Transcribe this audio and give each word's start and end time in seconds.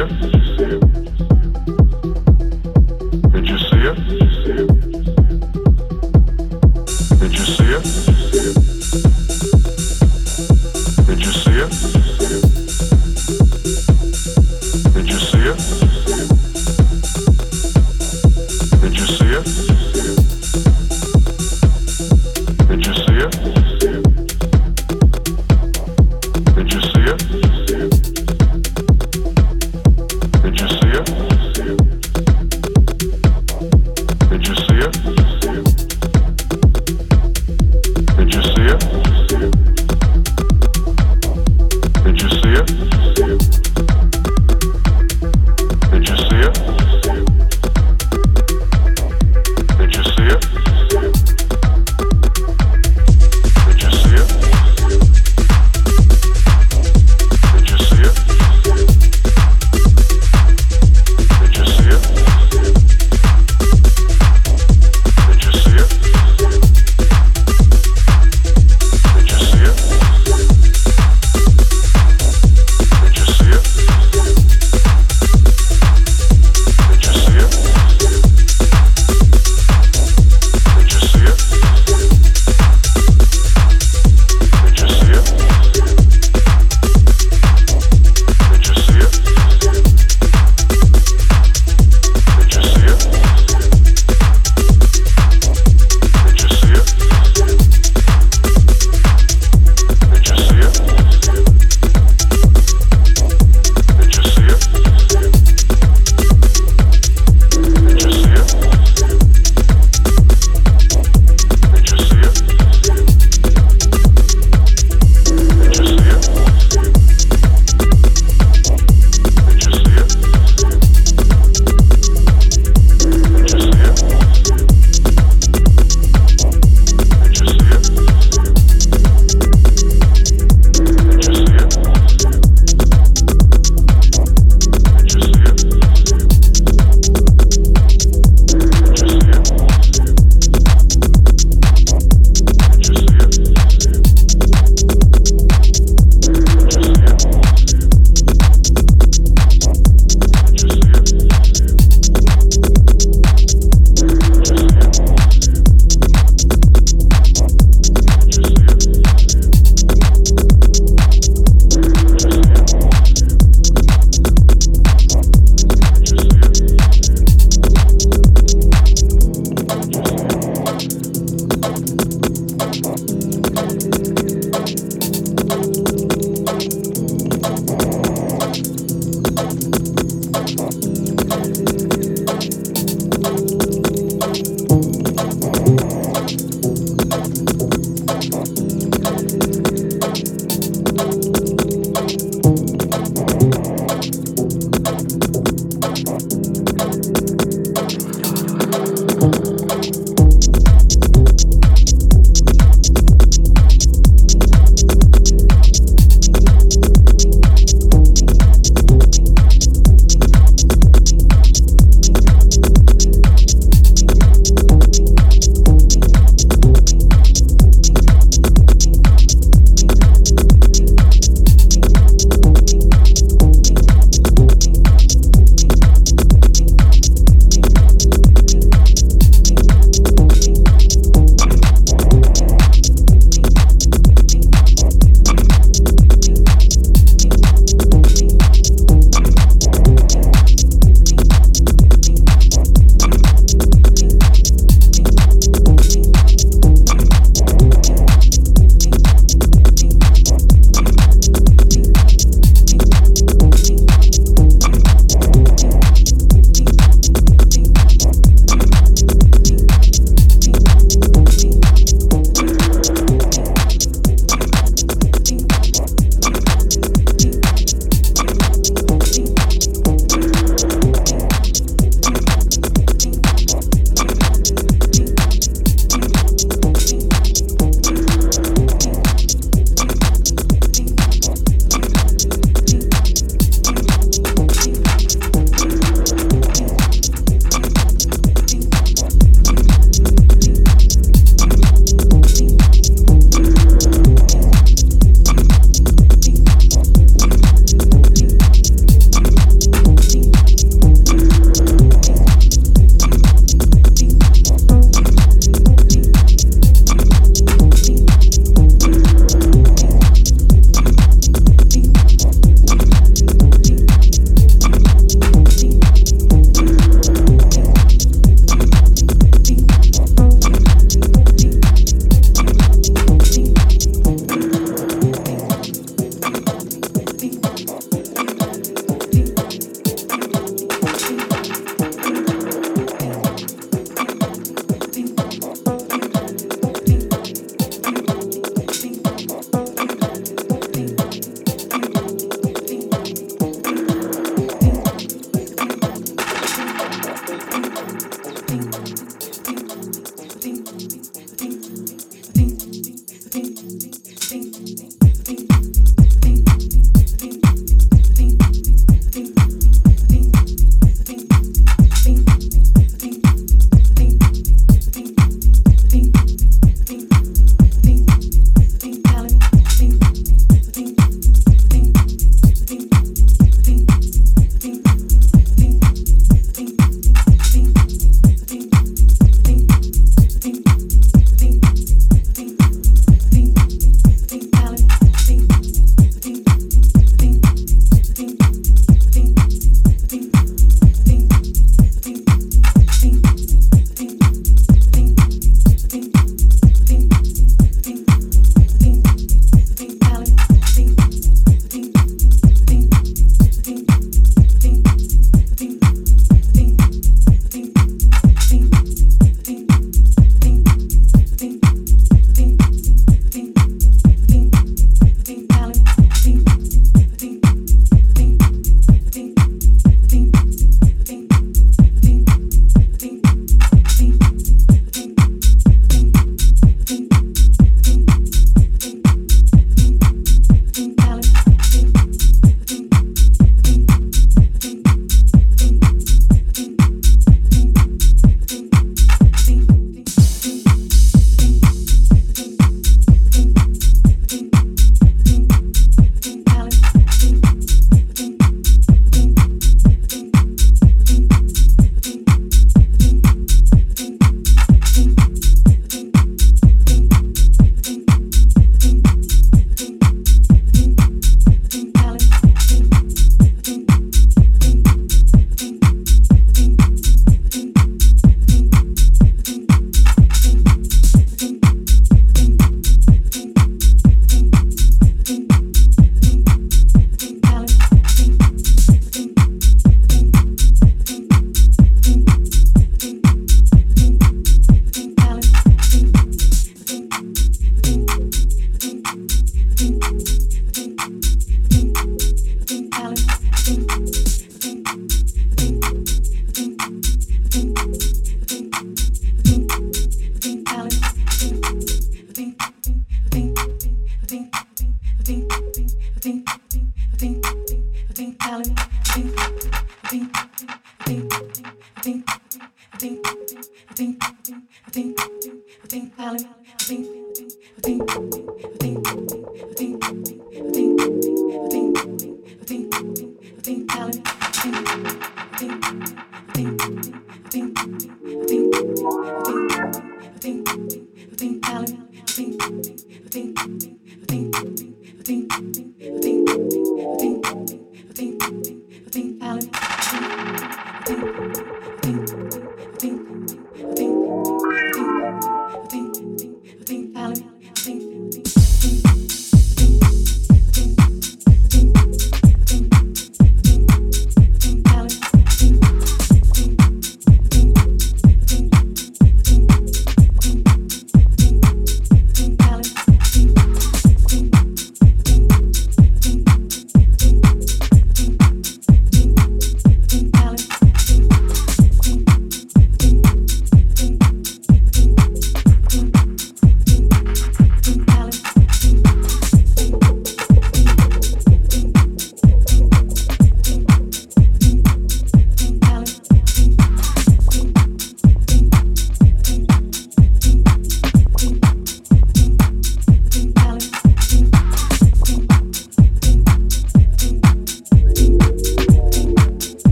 Yeah. 0.00 0.39